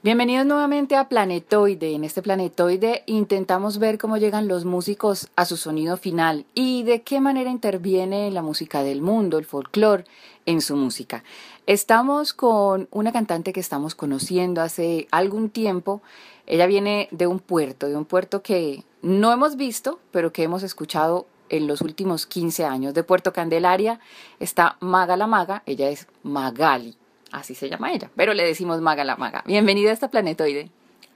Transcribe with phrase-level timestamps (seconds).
[0.00, 1.92] Bienvenidos nuevamente a Planetoide.
[1.92, 7.02] En este Planetoide intentamos ver cómo llegan los músicos a su sonido final y de
[7.02, 10.04] qué manera interviene la música del mundo, el folclore,
[10.46, 11.24] en su música.
[11.66, 16.00] Estamos con una cantante que estamos conociendo hace algún tiempo.
[16.46, 20.62] Ella viene de un puerto, de un puerto que no hemos visto, pero que hemos
[20.62, 22.94] escuchado en los últimos 15 años.
[22.94, 23.98] De Puerto Candelaria
[24.38, 26.96] está Maga la Maga, ella es Magali.
[27.30, 29.44] Así se llama ella, pero le decimos maga la maga.
[29.46, 30.70] Bienvenida a esta planetoide.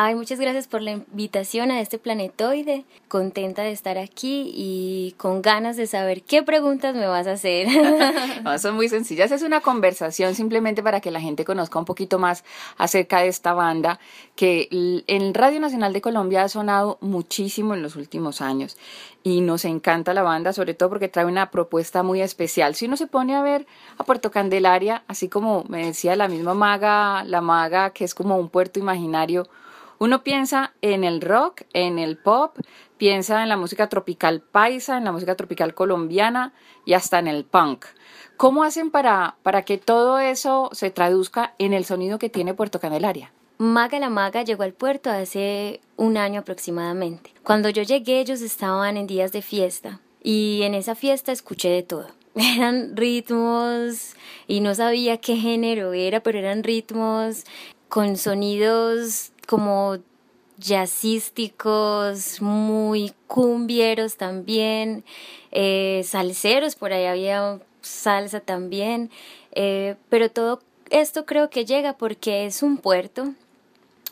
[0.00, 2.84] Ay, muchas gracias por la invitación a este planetoide.
[3.08, 7.66] Contenta de estar aquí y con ganas de saber qué preguntas me vas a hacer.
[8.60, 9.32] son muy sencillas.
[9.32, 12.44] Es una conversación simplemente para que la gente conozca un poquito más
[12.76, 13.98] acerca de esta banda
[14.36, 14.68] que
[15.08, 18.76] en Radio Nacional de Colombia ha sonado muchísimo en los últimos años.
[19.24, 22.76] Y nos encanta la banda, sobre todo porque trae una propuesta muy especial.
[22.76, 26.54] Si uno se pone a ver a Puerto Candelaria, así como me decía la misma
[26.54, 29.48] maga, la maga, que es como un puerto imaginario,
[29.98, 32.56] uno piensa en el rock, en el pop,
[32.96, 36.52] piensa en la música tropical paisa, en la música tropical colombiana
[36.84, 37.86] y hasta en el punk.
[38.36, 42.78] ¿Cómo hacen para, para que todo eso se traduzca en el sonido que tiene Puerto
[42.78, 43.32] Candelaria?
[43.58, 47.34] Maga la Maga llegó al puerto hace un año aproximadamente.
[47.42, 51.82] Cuando yo llegué ellos estaban en días de fiesta y en esa fiesta escuché de
[51.82, 52.06] todo.
[52.36, 54.14] Eran ritmos
[54.46, 57.42] y no sabía qué género era, pero eran ritmos
[57.88, 59.96] con sonidos como
[60.58, 65.04] jazzísticos, muy cumbieros también,
[65.52, 69.10] eh, salseros, por ahí había salsa también,
[69.52, 70.60] eh, pero todo
[70.90, 73.32] esto creo que llega porque es un puerto,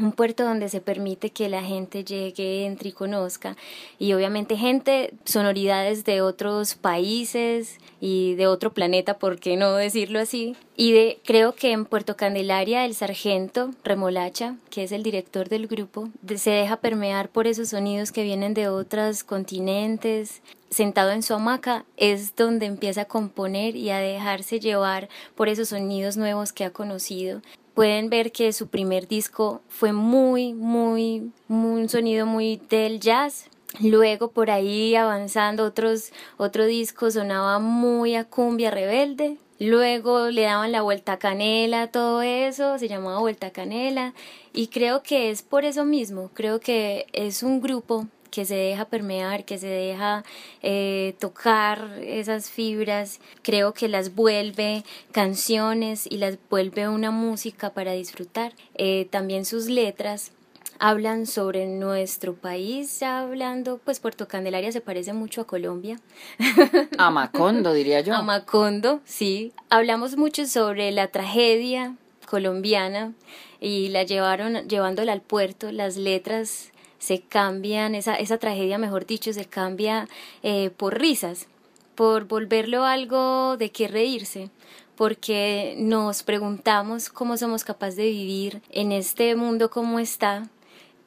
[0.00, 3.56] un puerto donde se permite que la gente llegue, entre y conozca.
[3.98, 10.18] Y obviamente gente, sonoridades de otros países y de otro planeta, ¿por qué no decirlo
[10.18, 10.56] así?
[10.76, 15.66] Y de, creo que en Puerto Candelaria el sargento Remolacha, que es el director del
[15.66, 20.40] grupo, se deja permear por esos sonidos que vienen de otros continentes.
[20.70, 25.68] Sentado en su hamaca es donde empieza a componer y a dejarse llevar por esos
[25.68, 27.42] sonidos nuevos que ha conocido
[27.74, 33.46] pueden ver que su primer disco fue muy, muy, un sonido muy del jazz.
[33.80, 39.38] Luego por ahí avanzando otros, otro disco sonaba muy a cumbia rebelde.
[39.58, 44.12] Luego le daban la vuelta a canela, todo eso, se llamaba vuelta canela.
[44.52, 48.86] Y creo que es por eso mismo, creo que es un grupo que se deja
[48.86, 50.24] permear, que se deja
[50.62, 57.92] eh, tocar esas fibras, creo que las vuelve canciones y las vuelve una música para
[57.92, 58.54] disfrutar.
[58.74, 60.32] Eh, también sus letras
[60.78, 66.00] hablan sobre nuestro país, hablando, pues Puerto Candelaria se parece mucho a Colombia.
[66.98, 68.14] A Macondo, diría yo.
[68.14, 69.52] A Macondo, sí.
[69.68, 73.12] Hablamos mucho sobre la tragedia colombiana
[73.60, 79.32] y la llevaron llevándola al puerto, las letras se cambian, esa, esa tragedia, mejor dicho,
[79.32, 80.08] se cambia
[80.44, 81.48] eh, por risas,
[81.96, 84.50] por volverlo algo de qué reírse
[84.94, 90.48] porque nos preguntamos cómo somos capaces de vivir en este mundo como está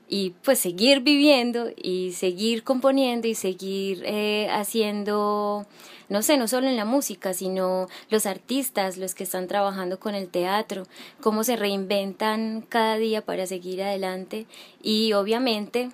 [0.07, 5.65] y pues seguir viviendo y seguir componiendo y seguir eh, haciendo
[6.07, 10.13] no sé, no solo en la música, sino los artistas, los que están trabajando con
[10.13, 10.83] el teatro,
[11.19, 14.45] cómo se reinventan cada día para seguir adelante
[14.83, 15.89] y obviamente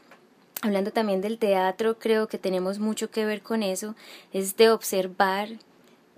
[0.63, 3.95] Hablando también del teatro, creo que tenemos mucho que ver con eso,
[4.31, 5.49] es de observar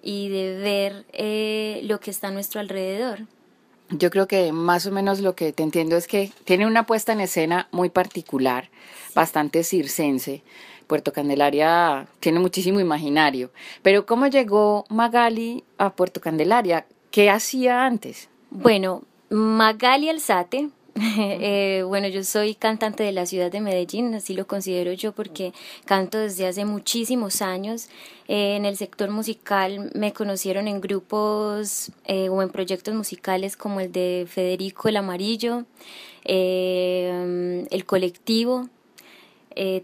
[0.01, 3.21] y de ver eh, lo que está a nuestro alrededor.
[3.95, 7.13] Yo creo que más o menos lo que te entiendo es que tiene una puesta
[7.13, 8.69] en escena muy particular,
[9.13, 10.41] bastante circense.
[10.87, 13.51] Puerto Candelaria tiene muchísimo imaginario.
[13.83, 16.87] Pero ¿cómo llegó Magali a Puerto Candelaria?
[17.11, 18.29] ¿Qué hacía antes?
[18.49, 24.45] Bueno, Magali Alzate eh, bueno, yo soy cantante de la ciudad de Medellín, así lo
[24.45, 25.53] considero yo porque
[25.85, 27.89] canto desde hace muchísimos años.
[28.27, 33.79] Eh, en el sector musical me conocieron en grupos eh, o en proyectos musicales como
[33.79, 35.65] el de Federico el Amarillo,
[36.25, 38.69] el colectivo,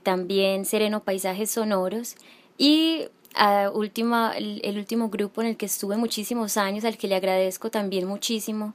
[0.04, 2.16] también Sereno Paisajes Sonoros
[2.58, 3.08] y
[3.74, 8.08] última, el, último grupo en el que estuve muchísimos años, al que le agradezco también
[8.08, 8.74] muchísimo,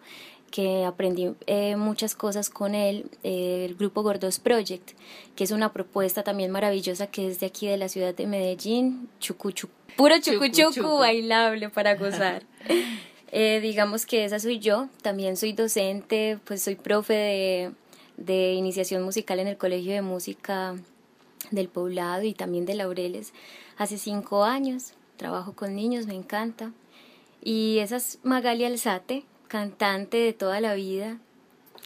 [0.55, 4.93] que aprendí eh, muchas cosas con él, eh, el grupo Gordos Project,
[5.35, 9.09] que es una propuesta también maravillosa que es de aquí de la ciudad de Medellín,
[9.19, 9.53] chucu,
[9.97, 12.45] puro chucu, chucu, bailable para gozar.
[13.37, 17.73] Eh, digamos que esa soy yo, también soy docente, pues soy profe de,
[18.17, 20.77] de iniciación musical en el Colegio de Música
[21.51, 23.33] del Poblado y también de Laureles
[23.77, 24.93] hace cinco años.
[25.17, 26.71] Trabajo con niños, me encanta.
[27.43, 29.25] Y esa es Magali Alzate,
[29.55, 31.19] cantante de toda la vida.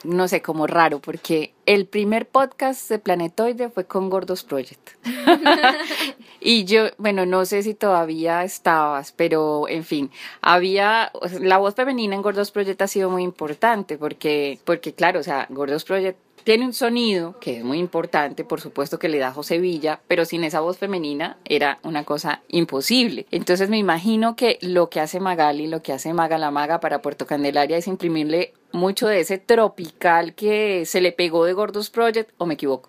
[0.03, 4.93] no sé, como raro, porque el primer podcast de Planetoide fue con Gordos Project.
[6.40, 12.14] y yo, bueno, no sé si todavía estabas, pero en fin, había, la voz femenina
[12.14, 16.64] en Gordos Project ha sido muy importante, porque, porque claro, o sea, Gordos Project tiene
[16.64, 20.44] un sonido que es muy importante, por supuesto que le da José Villa, pero sin
[20.44, 23.26] esa voz femenina era una cosa imposible.
[23.31, 27.02] Entonces me imagino que lo que hace Magali, lo que hace Maga la Maga para
[27.02, 32.31] Puerto Candelaria es imprimirle mucho de ese tropical que se le pegó de Gordos Project,
[32.38, 32.88] o me equivoco.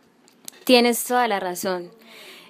[0.64, 1.92] Tienes toda la razón.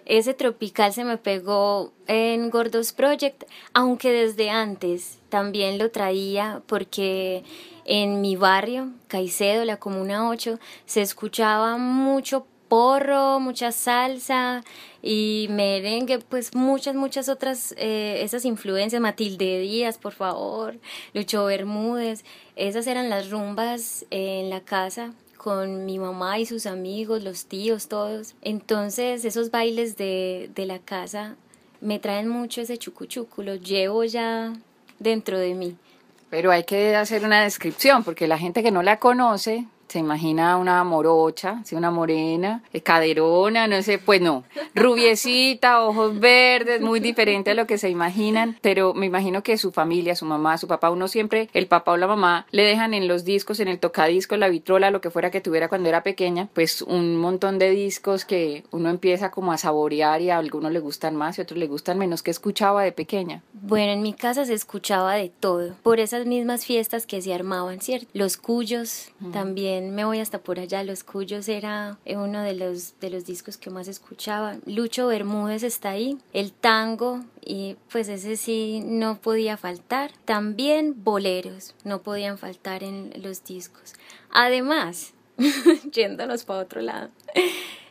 [0.09, 3.43] Ese tropical se me pegó en Gordos Project,
[3.75, 7.43] aunque desde antes también lo traía porque
[7.85, 10.57] en mi barrio, Caicedo, la Comuna 8,
[10.87, 14.63] se escuchaba mucho porro, mucha salsa
[15.03, 20.79] y merengue, pues muchas, muchas otras, eh, esas influencias, Matilde Díaz, por favor,
[21.13, 27.23] Lucho Bermúdez, esas eran las rumbas en la casa con mi mamá y sus amigos,
[27.23, 28.35] los tíos, todos.
[28.41, 31.37] Entonces esos bailes de, de la casa
[31.79, 34.53] me traen mucho ese chucuchucu, lo llevo ya
[34.99, 35.77] dentro de mí.
[36.29, 40.57] Pero hay que hacer una descripción, porque la gente que no la conoce se imagina
[40.57, 41.75] una morocha, ¿sí?
[41.75, 44.43] una morena, eh, caderona, no sé, pues no,
[44.75, 49.71] rubiecita, ojos verdes, muy diferente a lo que se imaginan, pero me imagino que su
[49.71, 53.07] familia, su mamá, su papá, uno siempre, el papá o la mamá, le dejan en
[53.07, 56.49] los discos, en el tocadiscos, la vitrola, lo que fuera que tuviera cuando era pequeña,
[56.53, 60.79] pues un montón de discos que uno empieza como a saborear y a algunos le
[60.79, 62.21] gustan más y a otros le gustan menos.
[62.21, 63.41] ¿Qué escuchaba de pequeña?
[63.53, 67.81] Bueno, en mi casa se escuchaba de todo, por esas mismas fiestas que se armaban,
[67.81, 68.07] ¿cierto?
[68.13, 70.83] Los cuyos también me voy hasta por allá.
[70.83, 74.57] Los Cuyos era uno de los, de los discos que más escuchaba.
[74.65, 76.17] Lucho Bermúdez está ahí.
[76.33, 80.11] El tango, y pues ese sí no podía faltar.
[80.25, 83.93] También boleros no podían faltar en los discos.
[84.31, 85.13] Además,
[85.91, 87.09] yéndonos para otro lado.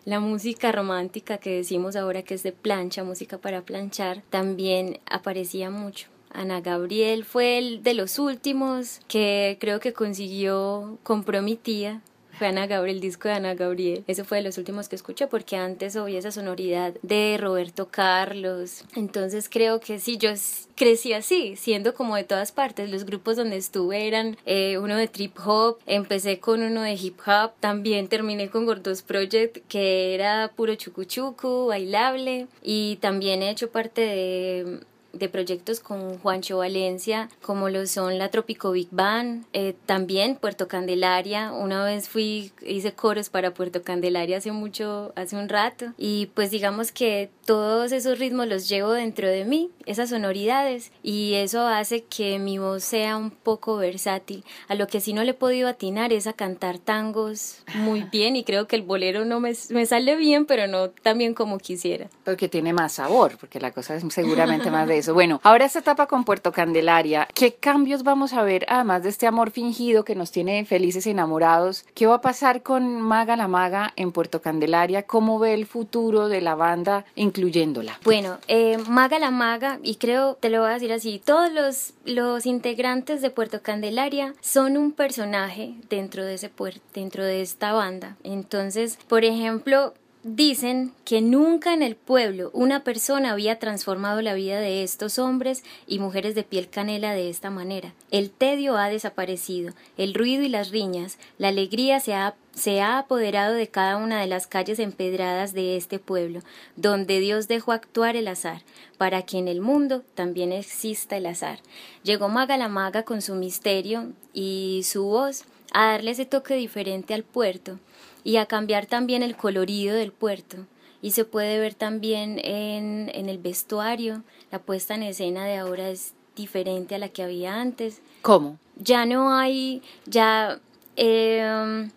[0.05, 5.69] La música romántica que decimos ahora que es de plancha, música para planchar, también aparecía
[5.71, 6.09] mucho.
[6.31, 12.03] Ana Gabriel fue el de los últimos que creo que consiguió comprometía
[12.39, 14.05] fue Ana Gabriel, el disco de Ana Gabriel.
[14.07, 18.85] Eso fue de los últimos que escuché porque antes oía esa sonoridad de Roberto Carlos.
[18.95, 20.31] Entonces creo que sí, yo
[20.77, 22.91] crecí así, siendo como de todas partes.
[22.91, 27.19] Los grupos donde estuve eran eh, uno de trip hop, empecé con uno de hip
[27.27, 33.71] hop, también terminé con Gordos Project que era puro chucuchucu, bailable y también he hecho
[33.71, 34.81] parte de
[35.19, 40.69] de proyectos con Juancho Valencia, como lo son la Tropico Big Band, eh, también Puerto
[40.69, 41.53] Candelaria.
[41.53, 45.93] Una vez fui, hice coros para Puerto Candelaria hace mucho, hace un rato.
[45.97, 51.33] Y pues digamos que todos esos ritmos los llevo dentro de mí, esas sonoridades, y
[51.33, 54.45] eso hace que mi voz sea un poco versátil.
[54.69, 58.37] A lo que sí no le he podido atinar es a cantar tangos muy bien,
[58.37, 61.57] y creo que el bolero no me, me sale bien, pero no tan bien como
[61.57, 62.11] quisiera.
[62.23, 65.15] Porque tiene más sabor, porque la cosa es seguramente más de eso.
[65.15, 69.27] Bueno, ahora esta etapa con Puerto Candelaria, ¿qué cambios vamos a ver además de este
[69.27, 71.87] amor fingido que nos tiene felices y enamorados?
[71.95, 75.05] ¿Qué va a pasar con Maga la Maga en Puerto Candelaria?
[75.05, 77.07] ¿Cómo ve el futuro de la banda
[77.39, 77.99] incluyéndola?
[78.05, 81.93] Bueno, eh, Maga la Maga, y creo, te lo voy a decir así, todos los,
[82.05, 86.51] los integrantes de Puerto Candelaria son un personaje dentro de, ese
[86.95, 88.17] dentro de esta banda.
[88.25, 89.95] Entonces, por ejemplo,
[90.31, 95.65] Dicen que nunca en el pueblo una persona había transformado la vida de estos hombres
[95.87, 97.95] y mujeres de piel canela de esta manera.
[98.11, 102.99] El tedio ha desaparecido, el ruido y las riñas, la alegría se ha, se ha
[102.99, 106.43] apoderado de cada una de las calles empedradas de este pueblo,
[106.77, 108.61] donde Dios dejó actuar el azar,
[108.99, 111.61] para que en el mundo también exista el azar.
[112.03, 117.15] Llegó Maga la Maga con su misterio y su voz a darle ese toque diferente
[117.15, 117.79] al puerto
[118.25, 120.67] y a cambiar también el colorido del puerto.
[121.01, 125.91] Y se puede ver también en, en el vestuario, la puesta en escena de ahora
[125.91, 128.01] es diferente a la que había antes.
[128.23, 128.59] ¿Cómo?
[128.77, 130.61] Ya no hay, ya,
[130.97, 131.91] em,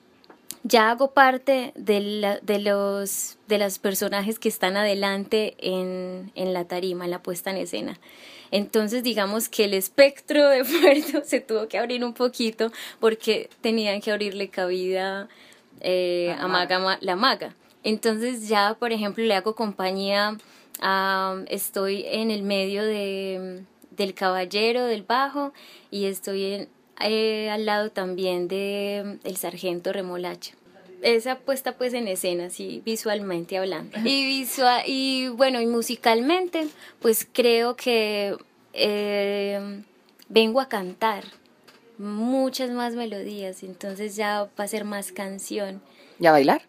[0.64, 6.66] ya hago parte de, de, los, de los personajes que están adelante en, en la
[6.66, 8.00] tarima, en la puesta en escena.
[8.52, 14.02] Entonces digamos que el espectro de puerto se tuvo que abrir un poquito porque tenían
[14.02, 15.30] que abrirle cabida
[15.80, 17.56] eh, a maga, la maga.
[17.84, 20.38] Entonces ya, por ejemplo, le hago compañía,
[21.48, 25.52] estoy en el medio de, del caballero, del bajo,
[25.90, 26.68] y estoy
[27.00, 30.54] eh, al lado también de el sargento remolacha
[31.02, 33.98] esa puesta pues en escena, así visualmente hablando.
[34.00, 36.68] Y, visual, y bueno, y musicalmente,
[37.00, 38.36] pues creo que
[38.74, 39.82] eh,
[40.30, 41.24] vengo a cantar
[41.98, 45.82] muchas más melodías, entonces ya va a ser más canción.
[46.20, 46.64] ¿Y a bailar?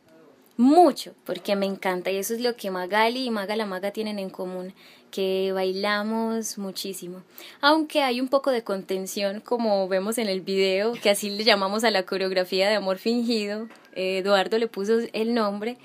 [0.59, 4.19] Mucho, porque me encanta y eso es lo que Magali y Maga la Maga tienen
[4.19, 4.75] en común,
[5.11, 7.23] que bailamos muchísimo.
[7.61, 11.85] Aunque hay un poco de contención, como vemos en el video, que así le llamamos
[11.85, 15.77] a la coreografía de amor fingido, eh, Eduardo le puso el nombre,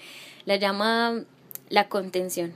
[0.45, 1.23] la llama
[1.69, 2.53] la contención.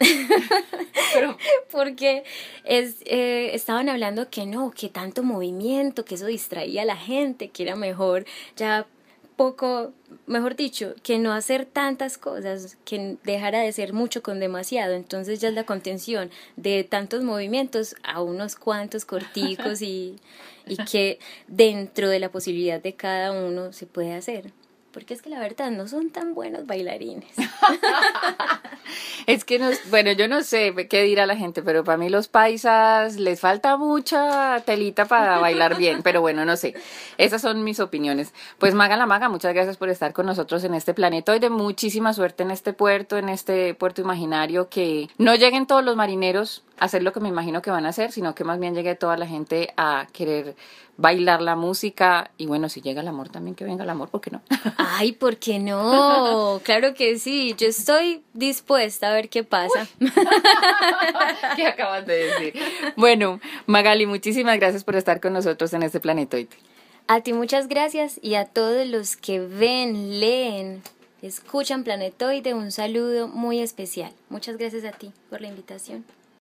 [1.70, 2.24] Porque
[2.64, 7.48] es, eh, estaban hablando que no, que tanto movimiento, que eso distraía a la gente,
[7.48, 8.24] que era mejor
[8.56, 8.86] ya
[9.36, 9.92] poco,
[10.26, 14.94] mejor dicho, que no hacer tantas cosas, que dejara de ser mucho con demasiado.
[14.94, 20.16] Entonces ya es la contención de tantos movimientos a unos cuantos corticos y,
[20.66, 21.18] y que
[21.48, 24.52] dentro de la posibilidad de cada uno se puede hacer
[24.92, 27.30] porque es que la verdad no son tan buenos bailarines.
[29.26, 32.28] es que, no, bueno, yo no sé qué dirá la gente, pero para mí los
[32.28, 36.74] paisas les falta mucha telita para bailar bien, pero bueno, no sé.
[37.18, 38.32] Esas son mis opiniones.
[38.58, 41.32] Pues Maga la Maga, muchas gracias por estar con nosotros en este planeta.
[41.32, 45.84] Hoy de muchísima suerte en este puerto, en este puerto imaginario, que no lleguen todos
[45.84, 48.58] los marineros a hacer lo que me imagino que van a hacer, sino que más
[48.58, 50.54] bien llegue toda la gente a querer
[50.96, 54.20] bailar la música y bueno, si llega el amor también que venga el amor, ¿por
[54.20, 54.42] qué no?
[54.76, 56.60] Ay, ¿por qué no?
[56.64, 59.88] Claro que sí, yo estoy dispuesta a ver qué pasa.
[61.56, 62.54] ¿Qué acabas de decir?
[62.96, 66.48] Bueno, Magali, muchísimas gracias por estar con nosotros en este planetoide.
[67.08, 70.82] A ti muchas gracias y a todos los que ven, leen,
[71.20, 74.12] escuchan Planetoide, un saludo muy especial.
[74.28, 76.04] Muchas gracias a ti por la invitación.